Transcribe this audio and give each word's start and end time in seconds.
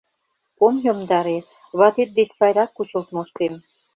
Ом 0.65 0.75
йомдаре, 0.85 1.37
ватет 1.79 2.09
деч 2.17 2.29
сайрак 2.37 2.69
кучылт 2.75 3.07
моштем... 3.15 3.53